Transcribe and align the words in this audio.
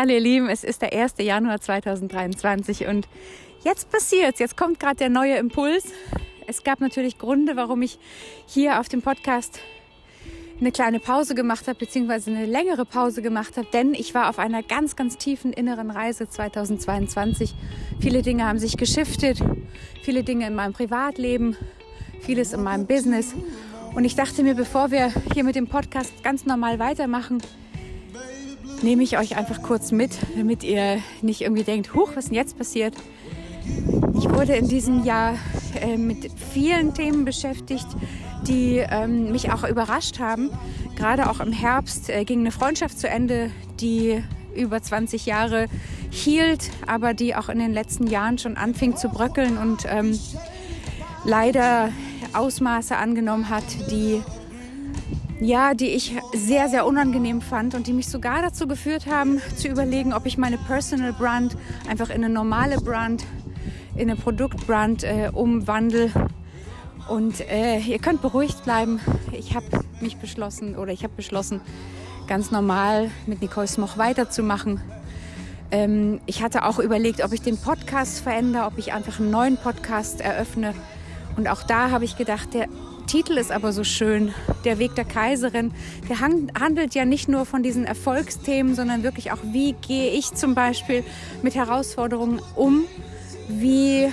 Hallo 0.00 0.14
ihr 0.14 0.20
Lieben, 0.20 0.48
es 0.48 0.64
ist 0.64 0.80
der 0.80 0.94
1. 0.94 1.16
Januar 1.18 1.60
2023 1.60 2.86
und 2.86 3.06
jetzt 3.62 3.90
passiert's, 3.90 4.38
jetzt 4.38 4.56
kommt 4.56 4.80
gerade 4.80 4.96
der 4.96 5.10
neue 5.10 5.36
Impuls. 5.36 5.92
Es 6.46 6.64
gab 6.64 6.80
natürlich 6.80 7.18
Gründe, 7.18 7.54
warum 7.54 7.82
ich 7.82 7.98
hier 8.46 8.80
auf 8.80 8.88
dem 8.88 9.02
Podcast 9.02 9.60
eine 10.58 10.72
kleine 10.72 11.00
Pause 11.00 11.34
gemacht 11.34 11.68
habe, 11.68 11.78
beziehungsweise 11.78 12.30
eine 12.30 12.46
längere 12.46 12.86
Pause 12.86 13.20
gemacht 13.20 13.58
habe, 13.58 13.68
denn 13.74 13.92
ich 13.92 14.14
war 14.14 14.30
auf 14.30 14.38
einer 14.38 14.62
ganz, 14.62 14.96
ganz 14.96 15.18
tiefen 15.18 15.52
inneren 15.52 15.90
Reise 15.90 16.26
2022. 16.26 17.54
Viele 18.00 18.22
Dinge 18.22 18.46
haben 18.46 18.58
sich 18.58 18.78
geschiftet, 18.78 19.42
viele 20.02 20.24
Dinge 20.24 20.46
in 20.46 20.54
meinem 20.54 20.72
Privatleben, 20.72 21.58
vieles 22.20 22.54
in 22.54 22.62
meinem 22.62 22.86
Business. 22.86 23.34
Und 23.94 24.06
ich 24.06 24.14
dachte 24.14 24.42
mir, 24.44 24.54
bevor 24.54 24.92
wir 24.92 25.12
hier 25.34 25.44
mit 25.44 25.56
dem 25.56 25.66
Podcast 25.66 26.24
ganz 26.24 26.46
normal 26.46 26.78
weitermachen, 26.78 27.42
nehme 28.82 29.02
ich 29.02 29.18
euch 29.18 29.36
einfach 29.36 29.62
kurz 29.62 29.92
mit, 29.92 30.12
damit 30.36 30.62
ihr 30.62 30.98
nicht 31.22 31.42
irgendwie 31.42 31.64
denkt, 31.64 31.94
huch, 31.94 32.12
was 32.14 32.26
denn 32.26 32.34
jetzt 32.34 32.56
passiert? 32.56 32.94
Ich 34.18 34.28
wurde 34.28 34.54
in 34.54 34.68
diesem 34.68 35.04
Jahr 35.04 35.34
äh, 35.80 35.96
mit 35.96 36.30
vielen 36.52 36.94
Themen 36.94 37.24
beschäftigt, 37.24 37.86
die 38.46 38.78
ähm, 38.78 39.32
mich 39.32 39.52
auch 39.52 39.64
überrascht 39.64 40.18
haben. 40.18 40.50
Gerade 40.96 41.30
auch 41.30 41.40
im 41.40 41.52
Herbst 41.52 42.10
äh, 42.10 42.24
ging 42.24 42.40
eine 42.40 42.50
Freundschaft 42.50 42.98
zu 42.98 43.08
Ende, 43.08 43.50
die 43.80 44.22
über 44.54 44.82
20 44.82 45.26
Jahre 45.26 45.66
hielt, 46.10 46.70
aber 46.86 47.14
die 47.14 47.34
auch 47.34 47.48
in 47.48 47.58
den 47.58 47.72
letzten 47.72 48.06
Jahren 48.06 48.38
schon 48.38 48.56
anfing 48.56 48.96
zu 48.96 49.08
bröckeln 49.08 49.58
und 49.58 49.84
ähm, 49.86 50.18
leider 51.24 51.90
Ausmaße 52.32 52.96
angenommen 52.96 53.48
hat, 53.48 53.64
die 53.90 54.22
ja, 55.40 55.74
die 55.74 55.88
ich 55.88 56.16
sehr, 56.34 56.68
sehr 56.68 56.86
unangenehm 56.86 57.40
fand 57.40 57.74
und 57.74 57.86
die 57.86 57.92
mich 57.92 58.08
sogar 58.08 58.42
dazu 58.42 58.68
geführt 58.68 59.06
haben, 59.06 59.40
zu 59.56 59.68
überlegen, 59.68 60.12
ob 60.12 60.26
ich 60.26 60.38
meine 60.38 60.58
Personal 60.58 61.12
Brand 61.12 61.56
einfach 61.88 62.10
in 62.10 62.16
eine 62.16 62.28
normale 62.28 62.76
Brand, 62.76 63.24
in 63.94 64.10
eine 64.10 64.16
Produktbrand 64.16 65.04
äh, 65.04 65.30
umwandle. 65.32 66.10
Und 67.08 67.40
äh, 67.50 67.78
ihr 67.78 67.98
könnt 67.98 68.22
beruhigt 68.22 68.64
bleiben. 68.64 69.00
Ich 69.32 69.54
habe 69.54 69.66
mich 70.00 70.18
beschlossen 70.18 70.76
oder 70.76 70.92
ich 70.92 71.02
habe 71.02 71.14
beschlossen, 71.16 71.60
ganz 72.26 72.50
normal 72.50 73.10
mit 73.26 73.40
Nicole 73.40 73.66
Smoch 73.66 73.98
weiterzumachen. 73.98 74.80
Ähm, 75.72 76.20
ich 76.26 76.42
hatte 76.42 76.64
auch 76.64 76.78
überlegt, 76.78 77.24
ob 77.24 77.32
ich 77.32 77.40
den 77.40 77.58
Podcast 77.58 78.20
verändere, 78.20 78.66
ob 78.66 78.78
ich 78.78 78.92
einfach 78.92 79.18
einen 79.18 79.30
neuen 79.30 79.56
Podcast 79.56 80.20
eröffne. 80.20 80.74
Und 81.36 81.48
auch 81.48 81.62
da 81.62 81.90
habe 81.90 82.04
ich 82.04 82.16
gedacht, 82.16 82.54
der 82.54 82.68
Titel 83.10 83.38
ist 83.38 83.50
aber 83.50 83.72
so 83.72 83.82
schön, 83.82 84.32
Der 84.64 84.78
Weg 84.78 84.94
der 84.94 85.04
Kaiserin. 85.04 85.72
Der 86.08 86.20
handelt 86.20 86.94
ja 86.94 87.04
nicht 87.04 87.28
nur 87.28 87.44
von 87.44 87.64
diesen 87.64 87.84
Erfolgsthemen, 87.84 88.76
sondern 88.76 89.02
wirklich 89.02 89.32
auch, 89.32 89.38
wie 89.50 89.72
gehe 89.72 90.12
ich 90.12 90.32
zum 90.34 90.54
Beispiel 90.54 91.02
mit 91.42 91.56
Herausforderungen 91.56 92.40
um? 92.54 92.84
Wie 93.48 94.12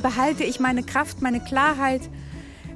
behalte 0.00 0.44
ich 0.44 0.60
meine 0.60 0.84
Kraft, 0.84 1.22
meine 1.22 1.40
Klarheit? 1.40 2.02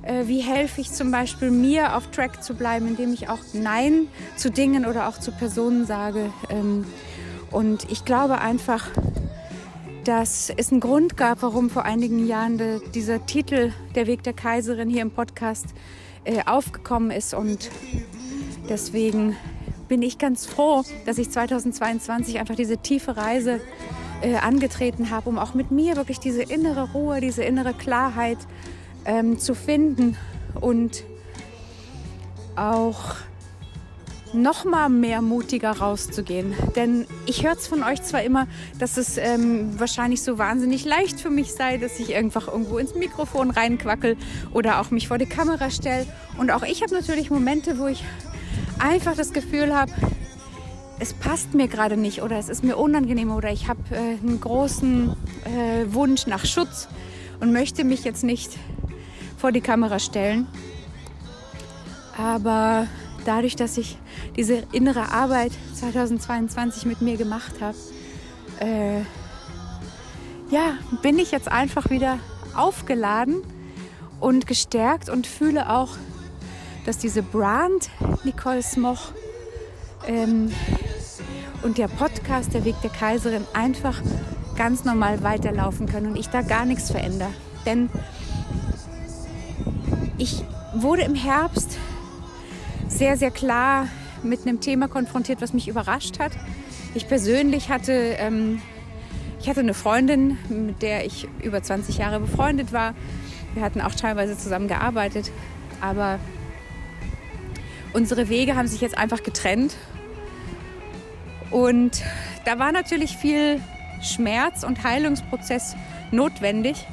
Äh, 0.03 0.27
wie 0.27 0.41
helfe 0.41 0.81
ich 0.81 0.91
zum 0.91 1.13
Beispiel 1.13 1.53
mir 1.53 1.95
auf 1.95 2.11
Track 2.11 2.43
zu 2.43 2.55
bleiben, 2.55 2.89
indem 2.89 3.13
ich 3.13 3.29
auch 3.29 3.39
Nein 3.53 4.09
zu 4.35 4.51
Dingen 4.51 4.87
oder 4.87 5.09
auch 5.09 5.19
zu 5.19 5.31
Personen 5.31 5.87
sage? 5.87 6.33
Ähm, 6.51 6.85
und 7.53 7.89
ich 7.93 8.05
glaube 8.05 8.41
einfach, 8.41 8.89
dass 10.09 10.51
es 10.57 10.73
einen 10.73 10.81
Grund 10.81 11.19
gab, 11.19 11.43
warum 11.43 11.69
vor 11.69 11.85
einigen 11.85 12.27
Jahren 12.27 12.57
de, 12.57 12.81
dieser 12.95 13.27
Titel 13.27 13.75
Der 13.95 14.07
Weg 14.07 14.23
der 14.23 14.33
Kaiserin 14.33 14.89
hier 14.89 15.03
im 15.03 15.11
Podcast 15.11 15.67
äh, 16.25 16.43
aufgekommen 16.47 17.11
ist. 17.11 17.35
Und 17.35 17.71
deswegen 18.71 19.37
bin 19.87 20.01
ich 20.01 20.17
ganz 20.17 20.47
froh, 20.47 20.83
dass 21.05 21.19
ich 21.19 21.31
2022 21.31 22.39
einfach 22.39 22.55
diese 22.55 22.79
tiefe 22.79 23.19
Reise 23.19 23.61
äh, 24.23 24.37
angetreten 24.37 25.11
habe, 25.11 25.29
um 25.29 25.39
auch 25.39 25.53
mit 25.53 25.71
mir 25.73 25.97
wirklich 25.97 26.21
diese 26.21 26.43
innere 26.43 26.93
Ruhe, 26.93 27.21
diese 27.21 27.43
innere 27.43 27.75
Klarheit 27.75 28.39
ähm, 29.05 29.39
zu 29.39 29.55
finden 29.55 30.17
und 30.59 31.05
auch 32.57 33.17
noch 34.33 34.65
mal 34.65 34.89
mehr 34.89 35.23
mutiger 35.23 35.73
rauszugehen. 35.73 36.55
Denn 36.77 37.07
ich 37.27 37.45
höre 37.45 37.53
es 37.53 37.67
von 37.67 37.83
euch 37.83 38.03
zwar 38.03 38.23
immer, 38.23 38.47
dass 38.79 38.97
es 38.97 39.17
ähm, 39.17 39.79
wahrscheinlich 39.79 40.23
so 40.23 40.39
wahnsinnig 40.39 40.85
leicht 40.85 41.21
für 41.21 41.31
mich 41.31 41.53
sei, 41.53 41.79
dass 41.79 41.99
ich 41.99 42.15
einfach 42.15 42.49
irgendwo 42.49 42.79
ins 42.79 42.95
Mikrofon 42.95 43.51
reinquackel 43.51 44.17
oder 44.53 44.81
auch 44.81 44.91
mich 44.91 45.09
vor 45.09 45.19
die 45.19 45.27
Kamera 45.27 45.71
stelle. 45.71 46.07
Und 46.39 46.51
auch 46.51 46.63
ich 46.63 46.83
habe 46.83 46.95
natürlich 46.95 47.31
Momente, 47.31 47.79
wo 47.79 47.87
ich 47.87 48.05
einfach 48.79 49.15
das 49.17 49.33
Gefühl 49.33 49.75
habe, 49.75 49.93
es 51.01 51.15
passt 51.15 51.55
mir 51.55 51.69
gerade 51.69 51.97
nicht 51.97 52.23
oder 52.23 52.39
es 52.39 52.49
ist 52.49 52.65
mir 52.65 52.77
unangenehm 52.77 53.31
oder 53.31 53.53
ich 53.53 53.69
habe 53.69 53.81
äh, 53.93 53.97
einen 53.97 54.41
großen 54.41 55.11
äh, 55.45 55.93
Wunsch 55.95 56.27
nach 56.27 56.45
Schutz 56.45 56.89
und 57.41 57.53
möchte 57.53 57.85
mich 57.85 58.05
jetzt 58.05 58.25
nicht 58.25 58.59
vor 59.37 59.53
die 59.53 59.61
Kamera 59.61 60.01
stellen. 60.01 60.49
Aber 62.17 62.89
dadurch, 63.29 63.57
dass 63.57 63.77
ich 63.77 63.99
diese 64.37 64.63
innere 64.73 65.13
Arbeit 65.13 65.53
2022 65.75 66.87
mit 66.87 67.03
mir 67.03 67.19
gemacht 67.19 67.61
habe, 67.61 67.77
äh, 68.61 69.01
ja, 70.51 70.79
bin 71.03 71.19
ich 71.19 71.31
jetzt 71.31 71.53
einfach 71.53 71.91
wieder 71.91 72.19
aufgeladen 72.57 73.43
und 74.19 74.47
gestärkt 74.47 75.11
und 75.11 75.27
fühle 75.27 75.71
auch, 75.71 75.91
dass 76.87 76.97
diese 76.97 77.23
Brand 77.23 77.91
Nicole 78.25 78.63
Smoch 78.63 79.13
ähm, 80.07 80.51
und 81.63 81.77
der 81.77 81.89
Podcast 81.89 82.55
Der 82.55 82.65
Weg 82.65 82.77
der 82.83 82.91
Kaiserin 82.91 83.45
einfach 83.53 84.01
ganz 84.57 84.85
normal 84.85 85.23
weiterlaufen 85.23 85.87
können 85.87 86.07
und 86.07 86.17
ich 86.17 86.29
da 86.29 86.41
gar 86.41 86.65
nichts 86.65 86.91
verändere. 86.91 87.31
Denn 87.67 87.91
ich 90.17 90.43
wurde 90.75 91.03
im 91.03 91.15
Herbst 91.15 91.77
sehr, 92.99 93.17
sehr 93.17 93.31
klar 93.31 93.87
mit 94.25 94.41
einem 94.41 94.61
Thema 94.61 94.89
konfrontiert, 94.89 95.41
was 95.41 95.53
mich 95.53 95.69
überrascht 95.69 96.19
hat. 96.19 96.33
Ich 96.95 97.07
persönlich 97.07 97.69
hatte, 97.69 97.93
ähm, 97.93 98.61
ich 99.41 99.49
hatte 99.49 99.61
eine 99.61 99.73
Freundin, 99.73 100.37
mit 100.49 100.83
der 100.83 101.07
ich 101.07 101.29
über 101.41 101.63
20 101.63 101.99
Jahre 101.99 102.19
befreundet 102.19 102.73
war. 102.73 102.95
Wir 103.55 103.63
hatten 103.63 103.81
auch 103.81 103.95
teilweise 103.95 104.37
zusammen 104.37 104.67
gearbeitet, 104.67 105.31
aber 105.81 106.19
unsere 107.93 108.29
Wege 108.29 108.57
haben 108.57 108.67
sich 108.67 108.81
jetzt 108.81 108.99
einfach 108.99 109.23
getrennt. 109.23 109.77
Und 111.53 112.03
da 112.47 112.59
war 112.59 112.73
natürlich 112.73 113.17
viel 113.17 113.61
Schmerz 114.03 114.65
und 114.65 114.83
Heilungsprozess 114.83 115.77
notwendig. 116.11 116.85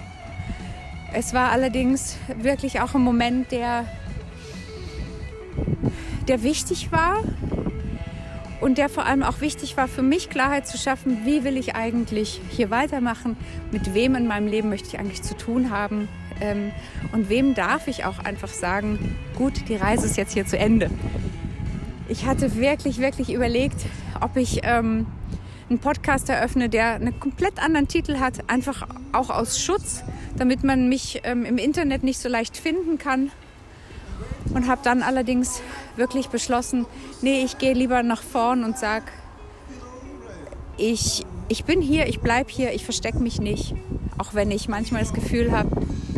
Es 1.13 1.33
war 1.33 1.51
allerdings 1.51 2.17
wirklich 2.37 2.79
auch 2.79 2.93
ein 2.93 3.01
Moment, 3.01 3.51
der 3.51 3.85
der 6.27 6.43
wichtig 6.43 6.91
war 6.91 7.23
und 8.61 8.77
der 8.77 8.89
vor 8.89 9.05
allem 9.05 9.23
auch 9.23 9.41
wichtig 9.41 9.77
war 9.77 9.87
für 9.87 10.01
mich, 10.01 10.29
Klarheit 10.29 10.67
zu 10.67 10.77
schaffen, 10.77 11.25
wie 11.25 11.43
will 11.43 11.57
ich 11.57 11.75
eigentlich 11.75 12.41
hier 12.49 12.69
weitermachen, 12.69 13.37
mit 13.71 13.93
wem 13.93 14.15
in 14.15 14.27
meinem 14.27 14.47
Leben 14.47 14.69
möchte 14.69 14.87
ich 14.87 14.99
eigentlich 14.99 15.21
zu 15.21 15.35
tun 15.37 15.69
haben 15.69 16.07
ähm, 16.41 16.71
und 17.11 17.29
wem 17.29 17.53
darf 17.53 17.87
ich 17.87 18.05
auch 18.05 18.19
einfach 18.19 18.49
sagen, 18.49 19.15
gut, 19.35 19.69
die 19.69 19.75
Reise 19.75 20.05
ist 20.05 20.17
jetzt 20.17 20.33
hier 20.33 20.45
zu 20.45 20.57
Ende. 20.57 20.89
Ich 22.07 22.25
hatte 22.25 22.55
wirklich, 22.55 22.99
wirklich 22.99 23.33
überlegt, 23.33 23.77
ob 24.21 24.37
ich 24.37 24.61
ähm, 24.63 25.07
einen 25.69 25.79
Podcast 25.79 26.29
eröffne, 26.29 26.69
der 26.69 26.95
einen 26.95 27.19
komplett 27.19 27.59
anderen 27.59 27.87
Titel 27.87 28.19
hat, 28.19 28.49
einfach 28.49 28.87
auch 29.11 29.29
aus 29.29 29.59
Schutz, 29.59 30.03
damit 30.37 30.63
man 30.63 30.89
mich 30.89 31.21
ähm, 31.23 31.45
im 31.45 31.57
Internet 31.57 32.03
nicht 32.03 32.19
so 32.19 32.29
leicht 32.29 32.57
finden 32.57 32.97
kann 32.97 33.31
und 34.53 34.67
habe 34.67 34.81
dann 34.83 35.01
allerdings 35.01 35.61
wirklich 35.95 36.29
beschlossen, 36.29 36.85
nee, 37.21 37.43
ich 37.43 37.57
gehe 37.57 37.73
lieber 37.73 38.03
nach 38.03 38.21
vorn 38.21 38.63
und 38.63 38.77
sag, 38.77 39.11
ich, 40.77 41.25
ich 41.47 41.63
bin 41.65 41.81
hier, 41.81 42.07
ich 42.07 42.19
bleibe 42.19 42.51
hier, 42.51 42.73
ich 42.73 42.83
verstecke 42.83 43.19
mich 43.19 43.39
nicht. 43.39 43.75
Auch 44.17 44.33
wenn 44.33 44.51
ich 44.51 44.67
manchmal 44.67 45.01
das 45.01 45.13
Gefühl 45.13 45.51
habe, 45.51 45.69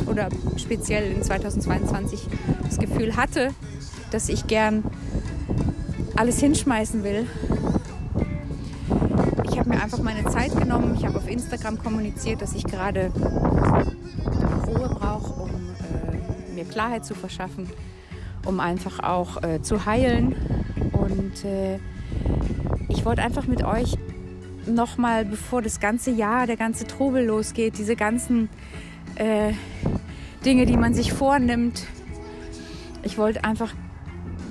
oder 0.07 0.29
speziell 0.57 1.11
in 1.11 1.21
2022 1.21 2.27
das 2.63 2.79
Gefühl 2.79 3.15
hatte, 3.15 3.53
dass 4.11 4.29
ich 4.29 4.47
gern 4.47 4.83
alles 6.15 6.39
hinschmeißen 6.39 7.03
will. 7.03 7.27
Ich 9.43 9.59
habe 9.59 9.69
mir 9.69 9.81
einfach 9.81 9.99
meine 9.99 10.25
Zeit 10.25 10.57
genommen. 10.57 10.95
Ich 10.97 11.05
habe 11.05 11.17
auf 11.17 11.29
Instagram 11.29 11.77
kommuniziert, 11.83 12.41
dass 12.41 12.53
ich 12.53 12.63
gerade 12.63 13.11
Ruhe 14.67 14.89
brauche, 14.89 15.43
um 15.43 15.49
äh, 15.49 16.53
mir 16.53 16.65
Klarheit 16.65 17.05
zu 17.05 17.13
verschaffen 17.13 17.69
um 18.47 18.59
einfach 18.59 18.99
auch 19.03 19.43
äh, 19.43 19.61
zu 19.61 19.85
heilen. 19.85 20.35
Und 20.93 21.43
äh, 21.43 21.79
ich 22.89 23.05
wollte 23.05 23.21
einfach 23.21 23.45
mit 23.45 23.63
euch 23.63 23.97
nochmal, 24.65 25.25
bevor 25.25 25.61
das 25.61 25.79
ganze 25.79 26.11
Jahr, 26.11 26.47
der 26.47 26.57
ganze 26.57 26.87
Trubel 26.87 27.25
losgeht, 27.25 27.77
diese 27.77 27.95
ganzen 27.95 28.49
äh, 29.15 29.53
Dinge, 30.45 30.65
die 30.65 30.77
man 30.77 30.93
sich 30.93 31.13
vornimmt, 31.13 31.85
ich 33.03 33.17
wollte 33.17 33.43
einfach 33.43 33.73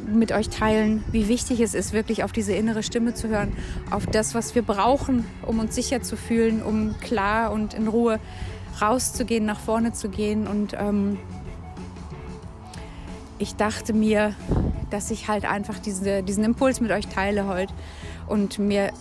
mit 0.06 0.32
euch 0.32 0.48
teilen, 0.48 1.04
wie 1.10 1.28
wichtig 1.28 1.60
es 1.60 1.74
ist, 1.74 1.92
wirklich 1.92 2.22
auf 2.22 2.32
diese 2.32 2.52
innere 2.52 2.82
Stimme 2.82 3.14
zu 3.14 3.28
hören, 3.28 3.52
auf 3.90 4.06
das, 4.06 4.34
was 4.34 4.54
wir 4.54 4.62
brauchen, 4.62 5.26
um 5.42 5.58
uns 5.58 5.74
sicher 5.74 6.00
zu 6.02 6.16
fühlen, 6.16 6.62
um 6.62 6.94
klar 7.00 7.52
und 7.52 7.74
in 7.74 7.88
Ruhe 7.88 8.20
rauszugehen, 8.80 9.44
nach 9.44 9.58
vorne 9.58 9.92
zu 9.92 10.08
gehen. 10.08 10.46
Und 10.46 10.74
ähm, 10.78 11.18
ich 13.38 13.56
dachte 13.56 13.92
mir, 13.92 14.34
dass 14.90 15.10
ich 15.10 15.28
halt 15.28 15.44
einfach 15.44 15.78
diese, 15.78 16.22
diesen 16.22 16.44
Impuls 16.44 16.80
mit 16.80 16.90
euch 16.90 17.06
teile 17.08 17.46
heute 17.46 17.72
und 18.26 18.58
mir 18.58 18.92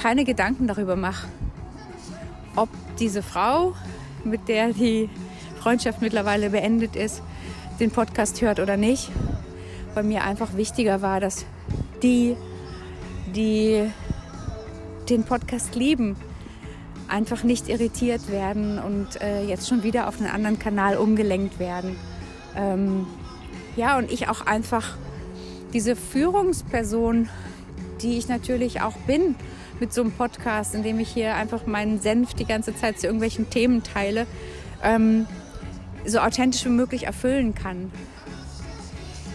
keine 0.00 0.24
Gedanken 0.24 0.66
darüber 0.66 0.96
mache, 0.96 1.28
ob 2.56 2.68
diese 2.98 3.22
Frau, 3.22 3.74
mit 4.24 4.48
der 4.48 4.72
die 4.72 5.08
Freundschaft 5.60 6.00
mittlerweile 6.02 6.50
beendet 6.50 6.96
ist, 6.96 7.22
den 7.80 7.90
Podcast 7.90 8.40
hört 8.40 8.60
oder 8.60 8.76
nicht. 8.76 9.10
Bei 9.94 10.02
mir 10.02 10.24
einfach 10.24 10.56
wichtiger 10.56 11.02
war, 11.02 11.20
dass 11.20 11.44
die, 12.02 12.36
die 13.34 13.90
den 15.08 15.24
Podcast 15.24 15.74
lieben, 15.74 16.16
einfach 17.08 17.42
nicht 17.42 17.68
irritiert 17.68 18.30
werden 18.30 18.78
und 18.78 19.20
äh, 19.20 19.44
jetzt 19.44 19.68
schon 19.68 19.82
wieder 19.82 20.08
auf 20.08 20.18
einen 20.18 20.30
anderen 20.30 20.58
Kanal 20.58 20.96
umgelenkt 20.96 21.58
werden. 21.58 21.96
Ähm, 22.56 23.06
ja, 23.76 23.96
und 23.96 24.10
ich 24.10 24.28
auch 24.28 24.46
einfach 24.46 24.96
diese 25.72 25.96
Führungsperson, 25.96 27.28
die 28.02 28.18
ich 28.18 28.28
natürlich 28.28 28.80
auch 28.82 28.96
bin 29.06 29.34
mit 29.80 29.92
so 29.92 30.02
einem 30.02 30.12
Podcast, 30.12 30.74
in 30.74 30.82
dem 30.82 31.00
ich 31.00 31.08
hier 31.08 31.34
einfach 31.34 31.66
meinen 31.66 32.00
Senf 32.00 32.34
die 32.34 32.44
ganze 32.44 32.74
Zeit 32.76 33.00
zu 33.00 33.06
irgendwelchen 33.06 33.50
Themen 33.50 33.82
teile, 33.82 34.26
ähm, 34.82 35.26
so 36.04 36.18
authentisch 36.18 36.64
wie 36.64 36.70
möglich 36.70 37.04
erfüllen 37.04 37.54
kann. 37.54 37.90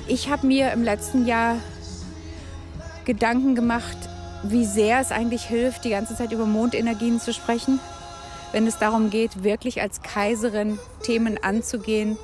Ich 0.07 0.29
habe 0.29 0.47
mir 0.47 0.71
im 0.71 0.83
letzten 0.83 1.25
Jahr 1.25 1.57
Gedanken 3.05 3.55
gemacht, 3.55 3.97
wie 4.43 4.65
sehr 4.65 4.99
es 4.99 5.11
eigentlich 5.11 5.43
hilft, 5.43 5.83
die 5.85 5.89
ganze 5.89 6.15
Zeit 6.15 6.31
über 6.31 6.45
Mondenergien 6.45 7.19
zu 7.19 7.33
sprechen, 7.33 7.79
wenn 8.51 8.67
es 8.67 8.77
darum 8.77 9.09
geht, 9.09 9.43
wirklich 9.43 9.81
als 9.81 10.01
Kaiserin 10.01 10.79
Themen 11.03 11.41
anzugehen, 11.41 12.17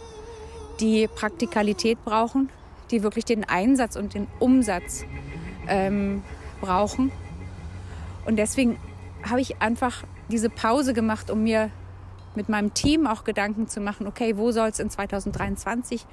die 0.80 1.08
Praktikalität 1.08 2.04
brauchen, 2.04 2.50
die 2.92 3.04
wirklich 3.04 3.26
den 3.26 3.44
Einsatz 3.44 3.96
und 3.96 4.14
den 4.14 4.28
Umsatz 4.40 5.06
ähm, 5.68 6.24
brauchen. 6.62 7.12
Und 8.26 8.38
deswegen 8.38 8.78
habe 9.28 9.42
ich 9.42 9.62
einfach 9.62 10.04
diese 10.30 10.50
Pause 10.50 10.94
gemacht, 10.94 11.30
um 11.30 11.44
mir 11.44 11.70
mit 12.36 12.50
meinem 12.50 12.74
Team 12.74 13.08
auch 13.08 13.24
Gedanken 13.24 13.68
zu 13.68 13.80
machen, 13.80 14.08
okay, 14.08 14.38
wo 14.38 14.52
soll 14.52 14.70
es 14.70 14.80
in 14.80 14.90
2023 14.90 16.06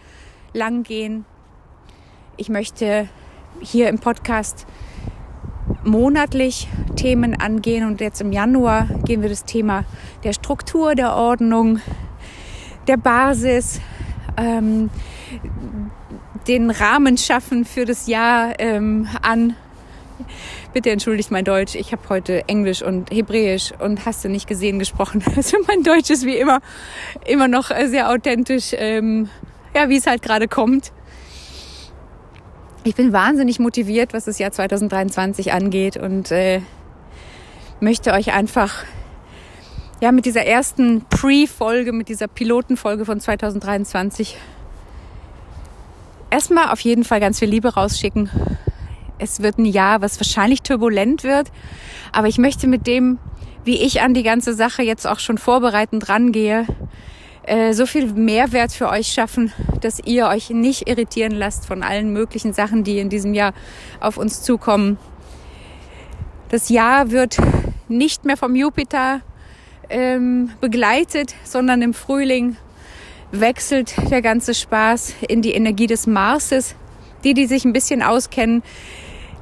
lang 0.52 0.82
gehen? 0.82 1.24
Ich 2.36 2.48
möchte 2.48 3.08
hier 3.60 3.88
im 3.88 3.98
Podcast 3.98 4.66
monatlich 5.84 6.68
Themen 6.96 7.40
angehen 7.40 7.86
und 7.86 8.00
jetzt 8.00 8.20
im 8.20 8.32
Januar 8.32 8.86
gehen 9.04 9.22
wir 9.22 9.28
das 9.28 9.44
Thema 9.44 9.84
der 10.24 10.32
Struktur, 10.32 10.94
der 10.94 11.14
Ordnung, 11.14 11.80
der 12.86 12.96
Basis, 12.96 13.80
ähm, 14.36 14.90
den 16.48 16.70
Rahmen 16.70 17.16
schaffen 17.16 17.64
für 17.64 17.84
das 17.84 18.06
Jahr 18.06 18.58
ähm, 18.58 19.08
an. 19.22 19.56
Bitte 20.72 20.90
entschuldigt 20.90 21.30
mein 21.30 21.44
Deutsch. 21.44 21.74
Ich 21.74 21.92
habe 21.92 22.02
heute 22.08 22.48
Englisch 22.48 22.82
und 22.82 23.10
Hebräisch 23.10 23.72
und 23.78 24.06
hast 24.06 24.24
du 24.24 24.28
nicht 24.28 24.46
gesehen 24.46 24.78
gesprochen. 24.78 25.22
Also 25.36 25.56
mein 25.66 25.82
Deutsch 25.82 26.10
ist 26.10 26.24
wie 26.24 26.36
immer 26.36 26.60
immer 27.26 27.48
noch 27.48 27.70
sehr 27.86 28.10
authentisch, 28.10 28.72
ähm, 28.76 29.28
ja, 29.74 29.88
wie 29.88 29.96
es 29.96 30.06
halt 30.06 30.22
gerade 30.22 30.48
kommt. 30.48 30.92
Ich 32.84 32.94
bin 32.94 33.12
wahnsinnig 33.12 33.58
motiviert, 33.58 34.14
was 34.14 34.24
das 34.24 34.38
Jahr 34.38 34.52
2023 34.52 35.52
angeht 35.52 35.96
und 35.96 36.30
äh, 36.30 36.62
möchte 37.80 38.12
euch 38.12 38.32
einfach 38.32 38.84
ja 40.00 40.12
mit 40.12 40.24
dieser 40.24 40.46
ersten 40.46 41.04
Pre-Folge, 41.10 41.92
mit 41.92 42.08
dieser 42.08 42.26
Pilotenfolge 42.26 43.04
von 43.04 43.20
2023 43.20 44.36
erstmal 46.30 46.70
auf 46.70 46.80
jeden 46.80 47.04
Fall 47.04 47.20
ganz 47.20 47.38
viel 47.38 47.48
Liebe 47.48 47.74
rausschicken. 47.74 48.30
Es 49.18 49.42
wird 49.42 49.58
ein 49.58 49.66
Jahr, 49.66 50.00
was 50.00 50.18
wahrscheinlich 50.18 50.62
turbulent 50.62 51.22
wird, 51.22 51.48
aber 52.12 52.28
ich 52.28 52.38
möchte 52.38 52.66
mit 52.66 52.86
dem, 52.86 53.18
wie 53.64 53.76
ich 53.76 54.00
an 54.00 54.14
die 54.14 54.22
ganze 54.22 54.54
Sache 54.54 54.82
jetzt 54.82 55.06
auch 55.06 55.18
schon 55.18 55.36
vorbereitend 55.36 56.08
rangehe, 56.08 56.64
äh, 57.42 57.74
so 57.74 57.84
viel 57.84 58.06
Mehrwert 58.06 58.72
für 58.72 58.88
euch 58.88 59.08
schaffen, 59.08 59.52
dass 59.82 60.00
ihr 60.02 60.28
euch 60.28 60.48
nicht 60.48 60.88
irritieren 60.88 61.32
lasst 61.32 61.66
von 61.66 61.82
allen 61.82 62.12
möglichen 62.14 62.54
Sachen, 62.54 62.84
die 62.84 62.98
in 62.98 63.10
diesem 63.10 63.34
Jahr 63.34 63.52
auf 64.00 64.16
uns 64.16 64.42
zukommen. 64.42 64.96
Das 66.48 66.70
Jahr 66.70 67.10
wird 67.10 67.36
nicht 67.88 68.24
mehr 68.24 68.38
vom 68.38 68.56
Jupiter 68.56 69.20
ähm, 69.90 70.50
begleitet, 70.60 71.34
sondern 71.44 71.82
im 71.82 71.94
Frühling 71.94 72.56
wechselt 73.32 73.94
der 74.10 74.22
ganze 74.22 74.54
Spaß 74.54 75.14
in 75.28 75.42
die 75.42 75.52
Energie 75.52 75.86
des 75.86 76.06
Marses. 76.06 76.74
Die, 77.22 77.34
die 77.34 77.44
sich 77.46 77.66
ein 77.66 77.74
bisschen 77.74 78.02
auskennen, 78.02 78.62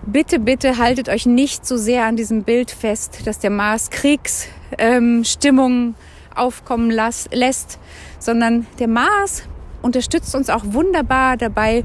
bitte, 0.05 0.41
bitte 0.41 0.79
haltet 0.79 1.09
euch 1.09 1.27
nicht 1.27 1.65
so 1.65 1.77
sehr 1.77 2.07
an 2.07 2.17
diesem 2.17 2.43
Bild 2.43 2.73
fest, 2.73 3.21
dass 3.25 3.39
der 3.39 3.51
Mars 3.51 3.91
Kriegsstimmung 3.91 5.73
ähm, 5.73 5.95
aufkommen 6.35 6.91
las, 6.91 7.29
lässt, 7.33 7.79
sondern 8.19 8.67
der 8.81 8.89
Mars 8.89 9.45
unterstützt 9.81 10.35
uns 10.35 10.51
auch 10.51 10.65
wunderbar 10.65 11.37
dabei, 11.37 11.85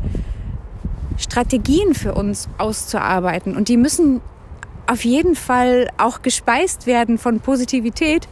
Strategien 1.17 1.93
für 1.93 2.15
uns 2.15 2.49
auszuarbeiten. 2.57 3.55
Und 3.55 3.67
die 3.67 3.77
müssen 3.77 4.21
auf 4.87 5.05
jeden 5.05 5.35
Fall 5.35 5.89
auch 5.97 6.23
gespeist 6.23 6.87
werden 6.87 7.19
von 7.19 7.39
Positivität 7.39 8.27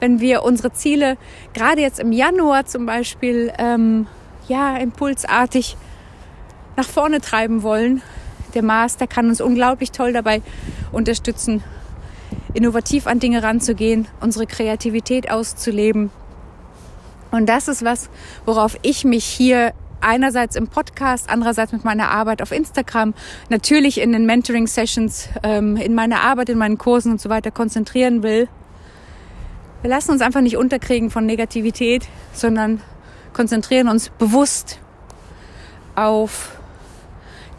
wenn 0.00 0.20
wir 0.20 0.42
unsere 0.42 0.72
Ziele 0.72 1.16
gerade 1.54 1.80
jetzt 1.80 2.00
im 2.00 2.12
Januar 2.12 2.66
zum 2.66 2.86
Beispiel 2.86 3.52
ähm, 3.58 4.06
ja 4.48 4.76
impulsartig 4.76 5.76
nach 6.76 6.88
vorne 6.88 7.20
treiben 7.20 7.62
wollen. 7.62 8.02
Der 8.54 8.62
Mars, 8.62 8.96
der 8.96 9.06
kann 9.06 9.28
uns 9.28 9.40
unglaublich 9.40 9.90
toll 9.90 10.12
dabei 10.12 10.40
unterstützen, 10.90 11.62
innovativ 12.54 13.06
an 13.06 13.18
Dinge 13.18 13.42
ranzugehen, 13.42 14.08
unsere 14.20 14.46
Kreativität 14.46 15.30
auszuleben. 15.30 16.10
Und 17.30 17.46
das 17.46 17.68
ist 17.68 17.84
was, 17.84 18.08
worauf 18.46 18.78
ich 18.82 19.04
mich 19.04 19.24
hier 19.24 19.74
einerseits 20.00 20.56
im 20.56 20.68
Podcast, 20.68 21.28
andererseits 21.28 21.72
mit 21.72 21.84
meiner 21.84 22.10
Arbeit 22.10 22.40
auf 22.42 22.52
Instagram, 22.52 23.14
natürlich 23.48 24.00
in 24.00 24.12
den 24.12 24.26
Mentoring-Sessions, 24.26 25.28
ähm, 25.42 25.76
in 25.76 25.94
meiner 25.94 26.20
Arbeit, 26.20 26.48
in 26.48 26.58
meinen 26.58 26.78
Kursen 26.78 27.12
und 27.12 27.20
so 27.20 27.28
weiter 27.28 27.50
konzentrieren 27.50 28.22
will. 28.22 28.48
Wir 29.80 29.90
lassen 29.90 30.10
uns 30.10 30.22
einfach 30.22 30.40
nicht 30.40 30.56
unterkriegen 30.56 31.10
von 31.10 31.24
Negativität, 31.24 32.08
sondern 32.32 32.80
konzentrieren 33.32 33.88
uns 33.88 34.08
bewusst 34.10 34.80
auf 35.94 36.58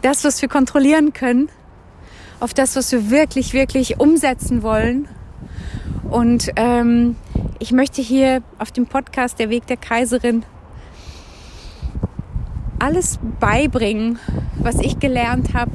das, 0.02 0.24
was 0.24 0.42
wir 0.42 0.48
kontrollieren 0.48 1.14
können, 1.14 1.48
auf 2.38 2.52
das, 2.52 2.76
was 2.76 2.92
wir 2.92 3.10
wirklich, 3.10 3.54
wirklich 3.54 4.00
umsetzen 4.00 4.62
wollen. 4.62 5.08
Und 6.10 6.50
ähm, 6.56 7.16
ich 7.58 7.72
möchte 7.72 8.02
hier 8.02 8.42
auf 8.58 8.70
dem 8.70 8.86
Podcast 8.86 9.38
Der 9.38 9.48
Weg 9.48 9.66
der 9.66 9.76
Kaiserin 9.78 10.44
alles 12.78 13.18
beibringen, 13.38 14.18
was 14.58 14.76
ich 14.76 14.98
gelernt 14.98 15.54
habe, 15.54 15.70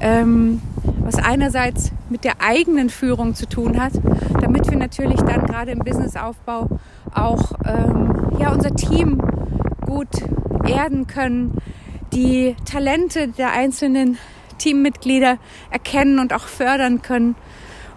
ähm, 0.00 0.60
was 1.04 1.16
einerseits 1.16 1.92
mit 2.08 2.24
der 2.24 2.40
eigenen 2.40 2.90
Führung 2.90 3.34
zu 3.34 3.48
tun 3.48 3.80
hat, 3.80 3.92
damit 4.40 4.70
wir 4.70 4.78
natürlich 4.78 5.20
dann 5.20 5.46
gerade 5.46 5.72
im 5.72 5.80
Businessaufbau 5.80 6.68
auch 7.14 7.52
ähm, 7.64 8.38
ja, 8.38 8.52
unser 8.52 8.74
Team 8.74 9.20
gut 9.84 10.08
erden 10.64 11.06
können, 11.06 11.56
die 12.12 12.56
Talente 12.64 13.28
der 13.28 13.52
einzelnen 13.52 14.18
Teammitglieder 14.58 15.38
erkennen 15.70 16.18
und 16.18 16.32
auch 16.32 16.44
fördern 16.44 17.02
können. 17.02 17.34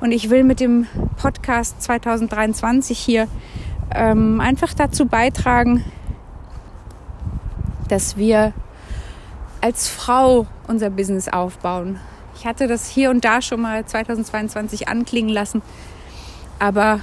Und 0.02 0.12
ich 0.12 0.30
will 0.30 0.44
mit 0.44 0.60
dem 0.60 0.88
Podcast 1.18 1.82
2023 1.82 2.98
hier 2.98 3.28
ähm, 3.94 4.42
einfach 4.42 4.74
dazu 4.74 5.06
beitragen, 5.06 5.84
dass 7.88 8.18
wir 8.18 8.54
als 9.62 9.88
Frau 9.88 10.48
unser 10.68 10.90
Business 10.90 11.28
aufbauen. 11.28 12.00
Ich 12.36 12.46
hatte 12.46 12.68
das 12.68 12.88
hier 12.88 13.10
und 13.10 13.24
da 13.24 13.42
schon 13.42 13.62
mal 13.62 13.86
2022 13.86 14.88
anklingen 14.88 15.34
lassen, 15.34 15.62
aber 16.60 17.00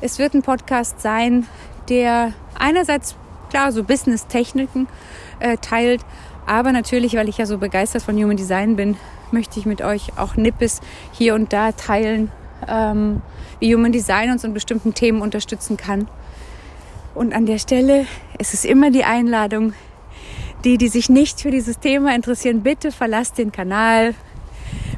es 0.00 0.18
wird 0.18 0.34
ein 0.34 0.42
Podcast 0.42 1.00
sein, 1.00 1.46
der 1.88 2.32
einerseits 2.58 3.14
klar 3.50 3.72
so 3.72 3.84
Business-Techniken 3.84 4.88
äh, 5.38 5.58
teilt, 5.58 6.00
aber 6.46 6.72
natürlich, 6.72 7.14
weil 7.14 7.28
ich 7.28 7.38
ja 7.38 7.46
so 7.46 7.58
begeistert 7.58 8.02
von 8.02 8.16
Human 8.16 8.36
Design 8.36 8.76
bin, 8.76 8.96
möchte 9.30 9.60
ich 9.60 9.66
mit 9.66 9.82
euch 9.82 10.16
auch 10.16 10.34
Nippes 10.34 10.80
hier 11.12 11.34
und 11.34 11.52
da 11.52 11.72
teilen, 11.72 12.32
ähm, 12.66 13.20
wie 13.58 13.74
Human 13.74 13.92
Design 13.92 14.30
uns 14.30 14.44
in 14.44 14.54
bestimmten 14.54 14.94
Themen 14.94 15.20
unterstützen 15.20 15.76
kann. 15.76 16.08
Und 17.14 17.34
an 17.34 17.44
der 17.44 17.58
Stelle 17.58 18.06
ist 18.38 18.54
es 18.54 18.64
immer 18.64 18.90
die 18.90 19.04
Einladung, 19.04 19.74
Die, 20.64 20.76
die 20.76 20.88
sich 20.88 21.08
nicht 21.08 21.40
für 21.40 21.50
dieses 21.50 21.78
Thema 21.78 22.14
interessieren, 22.14 22.62
bitte 22.62 22.92
verlasst 22.92 23.38
den 23.38 23.50
Kanal. 23.50 24.14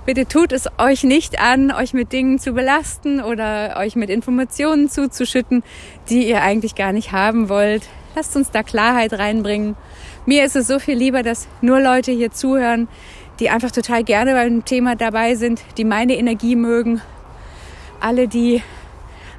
Bitte 0.04 0.26
tut 0.26 0.50
es 0.50 0.68
euch 0.78 1.04
nicht 1.04 1.40
an, 1.40 1.70
euch 1.70 1.94
mit 1.94 2.12
Dingen 2.12 2.40
zu 2.40 2.52
belasten 2.52 3.20
oder 3.20 3.76
euch 3.78 3.94
mit 3.94 4.10
Informationen 4.10 4.88
zuzuschütten, 4.90 5.62
die 6.08 6.28
ihr 6.28 6.42
eigentlich 6.42 6.74
gar 6.74 6.92
nicht 6.92 7.12
haben 7.12 7.48
wollt. 7.48 7.84
Lasst 8.16 8.34
uns 8.34 8.50
da 8.50 8.64
Klarheit 8.64 9.12
reinbringen. 9.12 9.76
Mir 10.26 10.44
ist 10.44 10.56
es 10.56 10.66
so 10.66 10.80
viel 10.80 10.96
lieber, 10.96 11.22
dass 11.22 11.46
nur 11.60 11.80
Leute 11.80 12.10
hier 12.10 12.32
zuhören, 12.32 12.88
die 13.38 13.48
einfach 13.48 13.70
total 13.70 14.02
gerne 14.02 14.32
beim 14.32 14.64
Thema 14.64 14.96
dabei 14.96 15.36
sind, 15.36 15.62
die 15.78 15.84
meine 15.84 16.16
Energie 16.16 16.56
mögen. 16.56 17.00
Alle, 18.00 18.26
die 18.26 18.62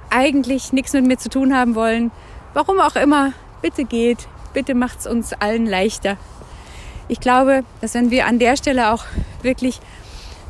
eigentlich 0.10 0.72
nichts 0.72 0.94
mit 0.94 1.06
mir 1.06 1.18
zu 1.18 1.30
tun 1.30 1.54
haben 1.54 1.76
wollen, 1.76 2.12
warum 2.54 2.80
auch 2.80 2.96
immer, 2.96 3.34
bitte 3.62 3.84
geht, 3.84 4.28
bitte 4.54 4.76
macht 4.76 5.00
es 5.00 5.08
uns 5.08 5.34
allen 5.34 5.66
leichter. 5.66 6.18
Ich 7.08 7.20
glaube, 7.20 7.64
dass 7.82 7.94
wenn 7.94 8.12
wir 8.12 8.28
an 8.28 8.40
der 8.40 8.56
Stelle 8.56 8.92
auch 8.92 9.06
wirklich 9.42 9.80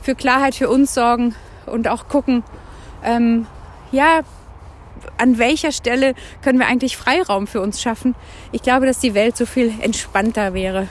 für 0.01 0.15
Klarheit 0.15 0.55
für 0.55 0.69
uns 0.69 0.93
sorgen 0.93 1.35
und 1.65 1.87
auch 1.87 2.07
gucken, 2.07 2.43
ähm, 3.03 3.47
ja, 3.91 4.21
an 5.17 5.37
welcher 5.37 5.71
Stelle 5.71 6.13
können 6.41 6.59
wir 6.59 6.67
eigentlich 6.67 6.97
Freiraum 6.97 7.47
für 7.47 7.61
uns 7.61 7.81
schaffen. 7.81 8.15
Ich 8.51 8.61
glaube, 8.61 8.85
dass 8.85 8.99
die 8.99 9.13
Welt 9.13 9.35
so 9.35 9.45
viel 9.45 9.73
entspannter 9.81 10.53
wäre. 10.53 10.87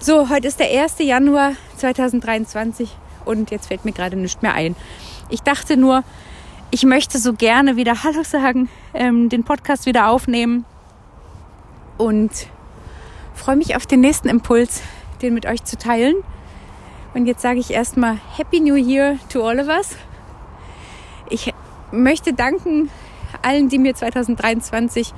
So, 0.00 0.28
heute 0.28 0.48
ist 0.48 0.60
der 0.60 0.70
1. 0.82 0.98
Januar 0.98 1.52
2023 1.76 2.90
und 3.24 3.50
jetzt 3.50 3.68
fällt 3.68 3.84
mir 3.84 3.92
gerade 3.92 4.16
nichts 4.16 4.42
mehr 4.42 4.54
ein. 4.54 4.76
Ich 5.30 5.42
dachte 5.42 5.76
nur, 5.76 6.04
ich 6.70 6.84
möchte 6.84 7.18
so 7.18 7.32
gerne 7.32 7.76
wieder 7.76 8.02
Hallo 8.02 8.22
sagen, 8.22 8.68
ähm, 8.92 9.28
den 9.28 9.44
Podcast 9.44 9.86
wieder 9.86 10.08
aufnehmen 10.08 10.64
und 11.98 12.30
freue 13.34 13.56
mich 13.56 13.76
auf 13.76 13.86
den 13.86 14.00
nächsten 14.00 14.28
Impuls, 14.28 14.82
den 15.22 15.34
mit 15.34 15.46
euch 15.46 15.64
zu 15.64 15.76
teilen. 15.76 16.16
Und 17.14 17.26
jetzt 17.26 17.42
sage 17.42 17.60
ich 17.60 17.70
erstmal 17.70 18.18
Happy 18.36 18.60
New 18.60 18.74
Year 18.74 19.18
to 19.32 19.46
all 19.46 19.60
of 19.60 19.68
us. 19.68 19.96
Ich 21.30 21.54
möchte 21.92 22.32
danken 22.32 22.90
allen, 23.42 23.68
die 23.68 23.78
mir 23.78 23.94
2023 23.94 25.12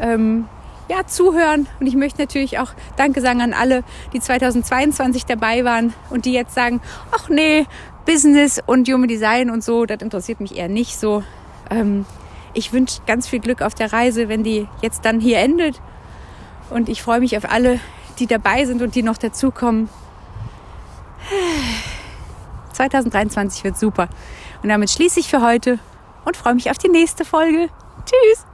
ähm, 0.00 0.46
ja, 0.88 1.06
zuhören. 1.06 1.66
Und 1.80 1.86
ich 1.86 1.94
möchte 1.94 2.20
natürlich 2.20 2.58
auch 2.58 2.72
Danke 2.96 3.20
sagen 3.20 3.40
an 3.40 3.52
alle, 3.52 3.84
die 4.12 4.20
2022 4.20 5.26
dabei 5.26 5.64
waren 5.64 5.94
und 6.10 6.24
die 6.24 6.32
jetzt 6.32 6.54
sagen, 6.54 6.80
ach 7.12 7.28
nee, 7.28 7.66
Business 8.06 8.60
und 8.64 8.88
Human 8.88 9.08
Design 9.08 9.50
und 9.50 9.62
so, 9.62 9.84
das 9.84 10.00
interessiert 10.00 10.40
mich 10.40 10.56
eher 10.56 10.68
nicht 10.68 10.98
so. 10.98 11.22
Ähm, 11.70 12.06
ich 12.54 12.72
wünsche 12.72 13.00
ganz 13.06 13.28
viel 13.28 13.40
Glück 13.40 13.62
auf 13.62 13.74
der 13.74 13.92
Reise, 13.92 14.28
wenn 14.28 14.42
die 14.42 14.66
jetzt 14.80 15.04
dann 15.04 15.20
hier 15.20 15.38
endet. 15.38 15.80
Und 16.70 16.88
ich 16.88 17.02
freue 17.02 17.20
mich 17.20 17.36
auf 17.36 17.50
alle, 17.50 17.80
die 18.18 18.26
dabei 18.26 18.64
sind 18.64 18.82
und 18.82 18.94
die 18.94 19.02
noch 19.02 19.18
dazukommen. 19.18 19.88
2023 22.72 23.64
wird 23.64 23.78
super. 23.78 24.08
Und 24.62 24.68
damit 24.68 24.90
schließe 24.90 25.20
ich 25.20 25.28
für 25.28 25.42
heute 25.42 25.78
und 26.24 26.36
freue 26.36 26.54
mich 26.54 26.70
auf 26.70 26.78
die 26.78 26.88
nächste 26.88 27.24
Folge. 27.24 27.68
Tschüss! 28.04 28.44